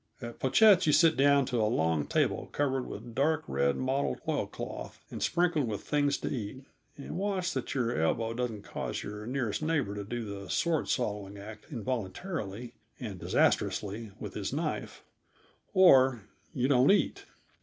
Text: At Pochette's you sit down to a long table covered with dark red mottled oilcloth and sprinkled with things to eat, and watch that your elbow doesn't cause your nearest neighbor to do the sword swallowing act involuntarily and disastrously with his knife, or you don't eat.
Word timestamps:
At 0.19 0.39
Pochette's 0.39 0.87
you 0.87 0.93
sit 0.93 1.15
down 1.15 1.45
to 1.45 1.61
a 1.61 1.69
long 1.71 2.07
table 2.07 2.49
covered 2.53 2.87
with 2.87 3.13
dark 3.13 3.43
red 3.47 3.75
mottled 3.77 4.19
oilcloth 4.27 4.99
and 5.11 5.21
sprinkled 5.21 5.67
with 5.67 5.83
things 5.83 6.17
to 6.17 6.27
eat, 6.33 6.65
and 6.97 7.17
watch 7.17 7.53
that 7.53 7.75
your 7.75 7.95
elbow 7.95 8.33
doesn't 8.33 8.63
cause 8.63 9.03
your 9.03 9.27
nearest 9.27 9.61
neighbor 9.61 9.93
to 9.93 10.03
do 10.03 10.23
the 10.25 10.49
sword 10.49 10.89
swallowing 10.89 11.37
act 11.37 11.67
involuntarily 11.69 12.73
and 12.99 13.19
disastrously 13.19 14.11
with 14.19 14.33
his 14.33 14.51
knife, 14.51 15.03
or 15.71 16.23
you 16.51 16.67
don't 16.67 16.89
eat. 16.89 17.25